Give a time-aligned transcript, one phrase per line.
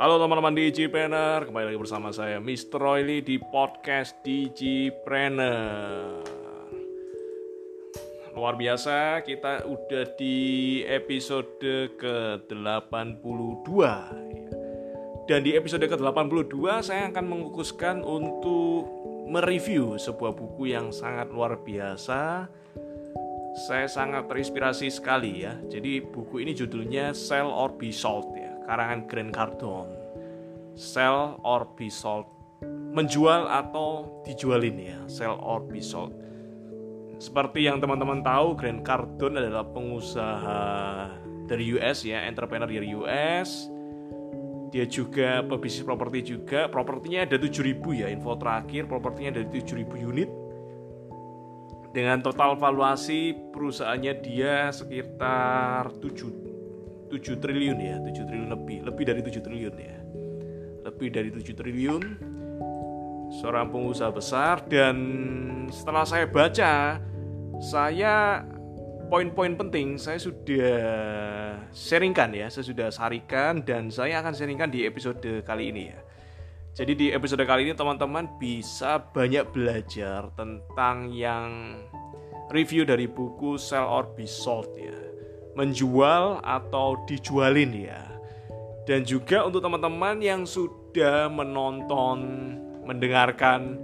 [0.00, 2.80] Halo teman-teman Digipreneur, kembali lagi bersama saya Mr.
[2.80, 6.24] Royli di podcast Digipreneur.
[8.32, 11.52] Luar biasa, kita udah di episode
[12.00, 13.68] ke-82
[15.28, 18.88] Dan di episode ke-82 saya akan mengukuskan untuk
[19.28, 22.48] mereview sebuah buku yang sangat luar biasa
[23.68, 28.39] Saya sangat terinspirasi sekali ya Jadi buku ini judulnya Sell or Be Sold
[28.70, 29.92] karangan Grant Cardone.
[30.78, 32.30] Sell or be sold.
[32.94, 36.14] Menjual atau dijualin ya sell or be sold.
[37.18, 40.62] Seperti yang teman-teman tahu Grant Cardone adalah pengusaha
[41.50, 43.66] dari US ya entrepreneur dari US
[44.70, 46.70] dia juga pebisnis properti juga.
[46.70, 50.30] Propertinya ada 7000 ya info terakhir propertinya ada 7000 unit.
[51.90, 56.49] Dengan total valuasi perusahaannya dia sekitar 7
[57.10, 59.98] 7 triliun ya 7 triliun lebih lebih dari 7 triliun ya.
[60.86, 62.02] Lebih dari 7 triliun
[63.30, 64.96] seorang pengusaha besar dan
[65.70, 66.98] setelah saya baca
[67.62, 68.42] saya
[69.06, 70.78] poin-poin penting saya sudah
[71.70, 75.98] sharingkan ya saya sudah sarikan dan saya akan sharingkan di episode kali ini ya.
[76.70, 81.74] Jadi di episode kali ini teman-teman bisa banyak belajar tentang yang
[82.54, 85.09] review dari buku Sell or Be Sold ya
[85.54, 88.02] menjual atau dijualin ya.
[88.88, 92.18] Dan juga untuk teman-teman yang sudah menonton,
[92.86, 93.78] mendengarkan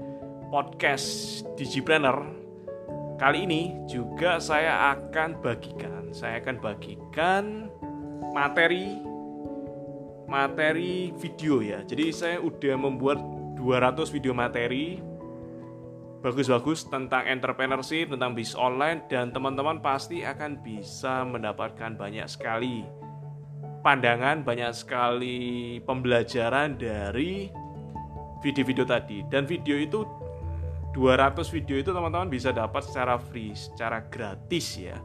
[0.51, 2.27] podcast Digipreneur,
[3.21, 7.45] kali ini juga saya akan bagikan, saya akan bagikan
[8.35, 8.99] materi
[10.27, 11.87] materi video ya.
[11.87, 13.19] Jadi saya udah membuat
[13.57, 15.01] 200 video materi
[16.27, 22.83] bagus-bagus tentang entrepreneurship, tentang bisnis online dan teman-teman pasti akan bisa mendapatkan banyak sekali
[23.87, 27.47] pandangan, banyak sekali pembelajaran dari
[28.43, 29.23] video-video tadi.
[29.31, 30.03] Dan video itu
[30.99, 34.99] 200 video itu teman-teman bisa dapat secara free, secara gratis ya.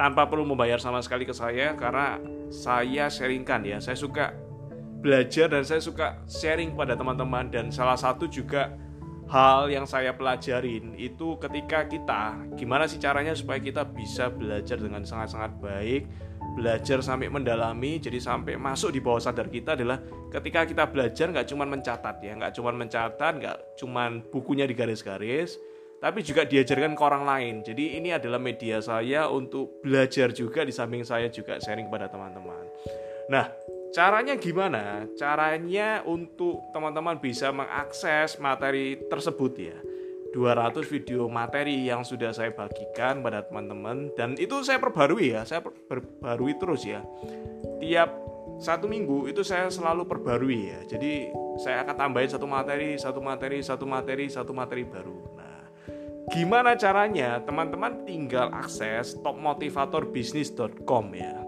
[0.00, 2.16] Tanpa perlu membayar sama sekali ke saya karena
[2.48, 3.84] saya sharingkan ya.
[3.84, 4.32] Saya suka
[5.04, 8.87] belajar dan saya suka sharing pada teman-teman dan salah satu juga
[9.28, 12.22] hal yang saya pelajarin itu ketika kita
[12.56, 16.02] gimana sih caranya supaya kita bisa belajar dengan sangat-sangat baik
[16.56, 20.00] belajar sampai mendalami jadi sampai masuk di bawah sadar kita adalah
[20.32, 25.60] ketika kita belajar nggak cuma mencatat ya nggak cuma mencatat nggak cuma bukunya di garis-garis
[25.98, 27.54] tapi juga diajarkan ke orang lain.
[27.66, 32.64] Jadi ini adalah media saya untuk belajar juga di samping saya juga sharing kepada teman-teman.
[33.26, 33.50] Nah
[33.88, 35.08] Caranya gimana?
[35.16, 39.78] Caranya untuk teman-teman bisa mengakses materi tersebut ya.
[40.28, 45.64] 200 video materi yang sudah saya bagikan pada teman-teman dan itu saya perbarui ya, saya
[45.64, 47.00] perbarui terus ya.
[47.80, 48.10] Tiap
[48.60, 50.80] satu minggu itu saya selalu perbarui ya.
[50.84, 55.18] Jadi saya akan tambahin satu materi, satu materi, satu materi, satu materi baru.
[55.32, 55.64] Nah,
[56.28, 57.40] gimana caranya?
[57.40, 61.40] Teman-teman tinggal akses topmotivatorbisnis.com ya.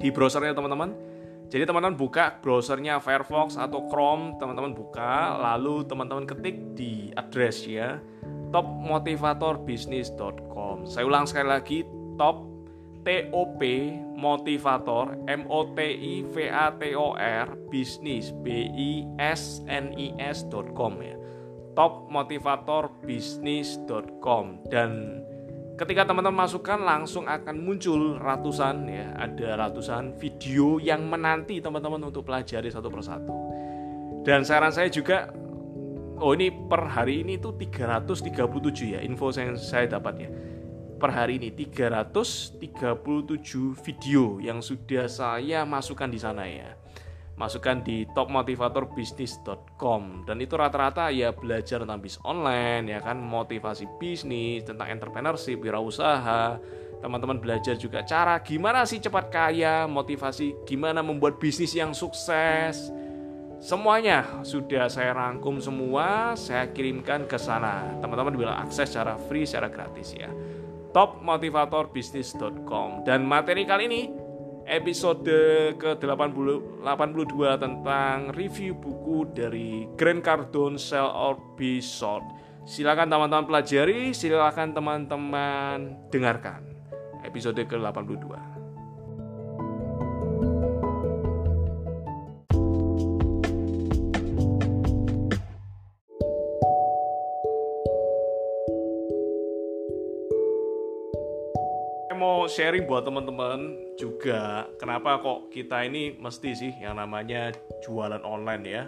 [0.00, 1.13] Di browsernya teman-teman
[1.52, 8.00] jadi teman-teman buka browsernya Firefox atau Chrome, teman-teman buka, lalu teman-teman ketik di address ya
[8.54, 10.86] topmotivatorbisnis.com.
[10.86, 11.82] Saya ulang sekali lagi,
[12.14, 12.46] top
[13.04, 18.48] T O P motivator M O T I V A T O R bisnis B
[18.72, 21.18] I S N I S.com ya.
[21.74, 25.18] topmotivatorbisnis.com dan
[25.74, 32.22] ketika teman-teman masukkan langsung akan muncul ratusan ya ada ratusan video yang menanti teman-teman untuk
[32.22, 33.34] pelajari satu persatu.
[34.24, 35.34] Dan saran saya juga
[36.22, 40.30] oh ini per hari ini tuh 337 ya info yang saya dapat ya
[40.94, 42.62] per hari ini 337
[43.82, 46.78] video yang sudah saya masukkan di sana ya
[47.34, 53.18] masukkan di topmotivatorbisnis.com dan itu rata-rata ya belajar tentang bisnis online ya kan?
[53.18, 56.62] Motivasi bisnis tentang entrepreneurship wirausaha.
[57.02, 62.88] Teman-teman belajar juga cara gimana sih cepat kaya motivasi gimana membuat bisnis yang sukses.
[63.58, 67.98] Semuanya sudah saya rangkum semua saya kirimkan ke sana.
[67.98, 70.30] Teman-teman bisa akses secara free secara gratis ya.
[70.94, 74.23] Topmotivatorbisnis.com dan materi kali ini
[74.64, 75.28] episode
[75.76, 82.24] ke-82 tentang review buku dari Grant Cardone Sell or Be Sold.
[82.64, 86.64] Silakan teman-teman pelajari, silakan teman-teman dengarkan
[87.24, 88.53] episode ke-82.
[102.16, 107.52] Mau sharing buat teman-teman juga kenapa kok kita ini mesti sih yang namanya
[107.84, 108.84] jualan online ya.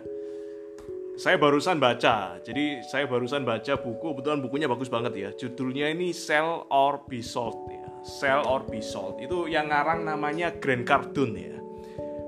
[1.17, 5.31] Saya barusan baca jadi saya barusan baca buku kebetulan bukunya bagus banget ya.
[5.35, 7.87] Judulnya ini Sell or Be Sold ya.
[8.07, 9.21] Sell or Be Sold.
[9.21, 11.57] Itu yang ngarang namanya Grant Cardone ya.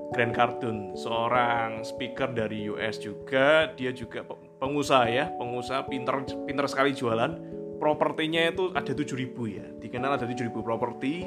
[0.09, 3.71] Grant Cardone seorang speaker dari US juga.
[3.77, 4.25] Dia juga
[4.59, 10.51] pengusaha ya pengusaha pinter pinter sekali jualan propertinya itu ada 7000 ya dikenal ada 7000
[10.59, 11.25] properti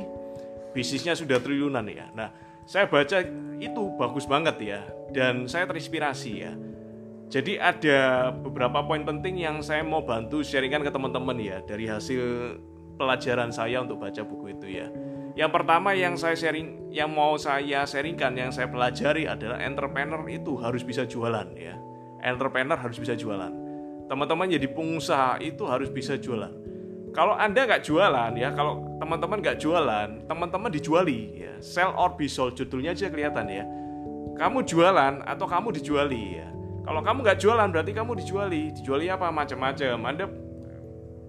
[0.77, 2.29] bisnisnya sudah triliunan ya nah
[2.69, 3.25] saya baca
[3.59, 6.53] itu bagus banget ya dan saya terinspirasi ya
[7.33, 12.21] jadi ada beberapa poin penting yang saya mau bantu sharingkan ke teman-teman ya dari hasil
[13.01, 14.93] pelajaran saya untuk baca buku itu ya.
[15.33, 20.61] Yang pertama yang saya sharing, yang mau saya sharingkan, yang saya pelajari adalah entrepreneur itu
[20.61, 21.73] harus bisa jualan ya.
[22.21, 23.62] Entrepreneur harus bisa jualan.
[24.13, 26.53] Teman-teman jadi pengusaha itu harus bisa jualan.
[27.17, 31.57] Kalau anda nggak jualan ya, kalau teman-teman nggak jualan, teman-teman dijuali ya.
[31.65, 33.65] Sell or be sold judulnya aja kelihatan ya.
[34.37, 38.63] Kamu jualan atau kamu dijuali ya kalau kamu nggak jualan berarti kamu dijuali.
[38.75, 39.31] Dijuali apa?
[39.31, 39.99] Macam-macam.
[40.03, 40.27] Anda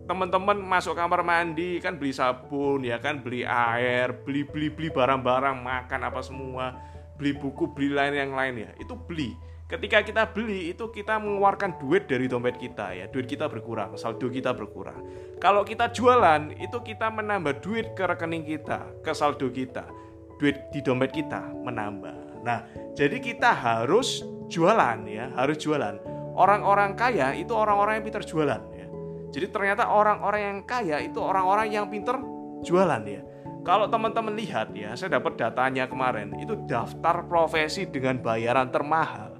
[0.03, 5.63] teman-teman masuk kamar mandi kan beli sabun ya kan beli air beli beli beli barang-barang
[5.63, 6.75] makan apa semua
[7.15, 9.31] beli buku beli lain yang lain ya itu beli
[9.73, 14.29] ketika kita beli itu kita mengeluarkan duit dari dompet kita ya duit kita berkurang saldo
[14.29, 15.01] kita berkurang
[15.41, 19.89] kalau kita jualan itu kita menambah duit ke rekening kita ke saldo kita
[20.37, 22.61] duit di dompet kita menambah nah
[22.93, 24.21] jadi kita harus
[24.53, 25.97] jualan ya, harus jualan.
[26.37, 28.87] Orang-orang kaya itu orang-orang yang pintar jualan ya.
[29.33, 32.21] Jadi ternyata orang-orang yang kaya itu orang-orang yang pintar
[32.61, 33.21] jualan ya.
[33.63, 39.32] Kalau teman-teman lihat ya, saya dapat datanya kemarin, itu daftar profesi dengan bayaran termahal.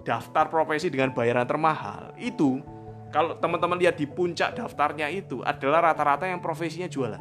[0.00, 2.16] Daftar profesi dengan bayaran termahal.
[2.16, 2.64] Itu
[3.10, 7.20] kalau teman-teman lihat di puncak daftarnya itu adalah rata-rata yang profesinya jualan.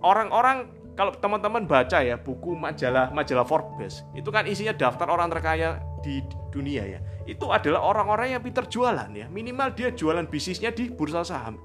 [0.00, 5.82] Orang-orang kalau teman-teman baca ya buku majalah majalah Forbes, itu kan isinya daftar orang terkaya
[6.04, 7.00] di dunia ya.
[7.24, 9.26] Itu adalah orang-orang yang pintar jualan ya.
[9.30, 11.56] Minimal dia jualan bisnisnya di bursa saham.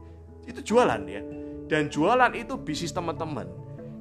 [0.46, 1.22] Itu jualan ya.
[1.66, 3.50] Dan jualan itu bisnis teman-teman.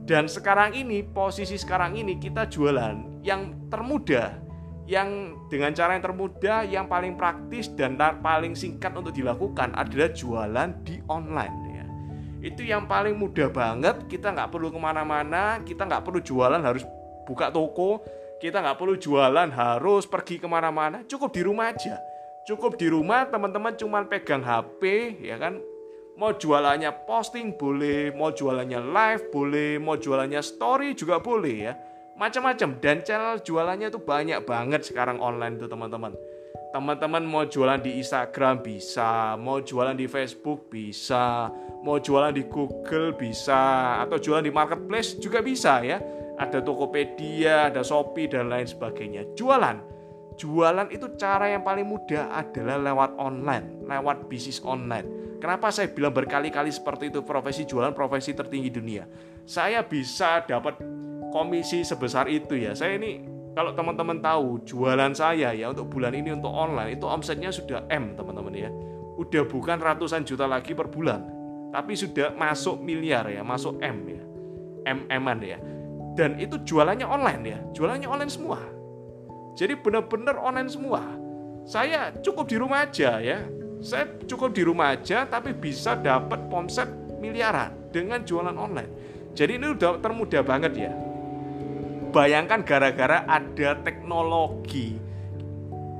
[0.05, 4.44] Dan sekarang ini posisi sekarang ini kita jualan yang termudah
[4.85, 10.69] yang dengan cara yang termudah yang paling praktis dan paling singkat untuk dilakukan adalah jualan
[10.85, 11.85] di online ya.
[12.45, 14.05] Itu yang paling mudah banget.
[14.05, 15.65] Kita nggak perlu ke mana-mana.
[15.65, 16.85] Kita nggak perlu jualan harus
[17.25, 18.05] buka toko.
[18.37, 21.01] Kita nggak perlu jualan harus pergi ke mana-mana.
[21.09, 21.97] Cukup di rumah aja.
[22.45, 25.57] Cukup di rumah teman-teman cuma pegang HP ya kan?
[26.21, 31.75] Mau jualannya posting boleh mau jualannya live boleh mau jualannya story juga boleh ya
[32.15, 36.15] macam-macam dan channel jualannya tuh banyak banget sekarang online tuh teman-teman
[36.75, 41.51] teman-teman mau jualan di Instagram bisa mau jualan di Facebook bisa
[41.83, 45.99] mau jualan di Google bisa atau jualan di marketplace juga bisa ya
[46.35, 49.27] ada Tokopedia, ada Shopee dan lain sebagainya.
[49.39, 49.95] Jualan.
[50.35, 55.39] Jualan itu cara yang paling mudah adalah lewat online, lewat bisnis online.
[55.39, 59.07] Kenapa saya bilang berkali-kali seperti itu profesi jualan profesi tertinggi dunia.
[59.47, 60.83] Saya bisa dapat
[61.35, 62.79] komisi sebesar itu ya.
[62.79, 63.27] Saya ini
[63.59, 68.15] kalau teman-teman tahu jualan saya ya untuk bulan ini untuk online itu omsetnya sudah M
[68.15, 68.71] teman-teman ya.
[69.19, 71.23] Udah bukan ratusan juta lagi per bulan,
[71.75, 74.23] tapi sudah masuk miliar ya, masuk M ya.
[74.85, 75.59] M-an ya
[76.15, 78.59] dan itu jualannya online ya jualannya online semua
[79.59, 81.03] jadi benar-benar online semua
[81.65, 83.43] saya cukup di rumah aja ya
[83.83, 86.89] saya cukup di rumah aja tapi bisa dapat omset
[87.19, 88.91] miliaran dengan jualan online
[89.35, 90.93] jadi ini udah termudah banget ya
[92.15, 94.95] bayangkan gara-gara ada teknologi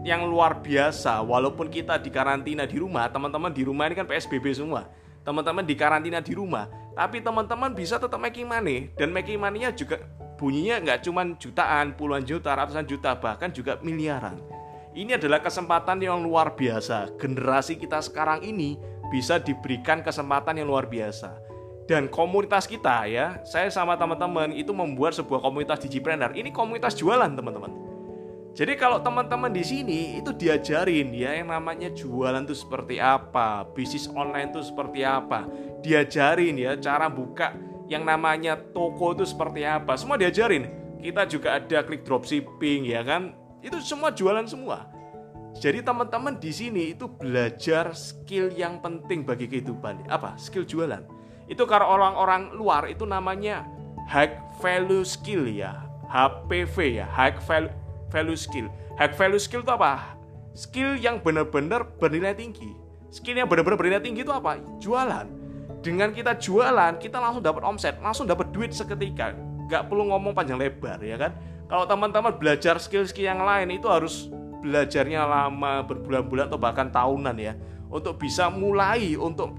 [0.07, 4.55] yang luar biasa walaupun kita di karantina di rumah teman-teman di rumah ini kan PSBB
[4.55, 4.87] semua
[5.27, 9.99] teman-teman di karantina di rumah tapi teman-teman bisa tetap making money dan making money-nya juga
[10.39, 14.39] bunyinya nggak cuma jutaan, puluhan juta, ratusan juta, bahkan juga miliaran.
[14.95, 17.19] Ini adalah kesempatan yang luar biasa.
[17.19, 18.79] Generasi kita sekarang ini
[19.11, 21.35] bisa diberikan kesempatan yang luar biasa.
[21.85, 26.33] Dan komunitas kita ya, saya sama teman-teman itu membuat sebuah komunitas digipreneur.
[26.33, 27.85] Ini komunitas jualan teman-teman.
[28.55, 34.07] Jadi kalau teman-teman di sini itu diajarin ya yang namanya jualan itu seperti apa, bisnis
[34.15, 35.51] online itu seperti apa,
[35.83, 37.51] diajarin ya cara buka
[37.91, 40.71] yang namanya toko itu seperti apa, semua diajarin.
[41.03, 44.87] Kita juga ada klik dropshipping ya kan, itu semua jualan semua.
[45.59, 50.07] Jadi teman-teman di sini itu belajar skill yang penting bagi kehidupan.
[50.07, 50.39] Apa?
[50.39, 51.14] Skill jualan.
[51.51, 53.69] Itu kalau orang-orang luar itu namanya
[54.09, 57.37] high value skill ya, HPV ya, high
[58.09, 58.69] value skill.
[58.97, 60.17] High value skill itu apa?
[60.55, 62.73] Skill yang benar-benar bernilai tinggi.
[63.11, 64.59] Skill yang benar-benar bernilai tinggi itu apa?
[64.81, 65.45] Jualan.
[65.85, 69.37] dengan kita jualan kita langsung dapat omset langsung dapat duit seketika
[69.69, 71.37] nggak perlu ngomong panjang lebar ya kan
[71.69, 74.33] kalau teman-teman belajar skill-skill yang lain itu harus
[74.65, 77.53] belajarnya lama berbulan-bulan atau bahkan tahunan ya
[77.93, 79.53] untuk bisa mulai untuk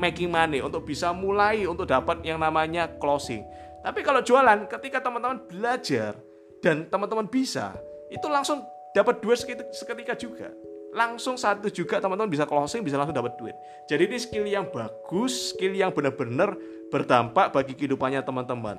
[0.00, 3.44] making money untuk bisa mulai untuk dapat yang namanya closing.
[3.84, 6.16] Tapi kalau jualan ketika teman-teman belajar
[6.64, 7.76] dan teman-teman bisa
[8.08, 8.64] itu langsung
[8.96, 9.36] dapat duit
[9.76, 10.48] seketika juga.
[10.90, 13.54] Langsung satu juga teman-teman bisa closing bisa langsung dapat duit.
[13.86, 16.56] Jadi ini skill yang bagus skill yang benar-benar
[16.90, 18.74] berdampak bagi kehidupannya teman-teman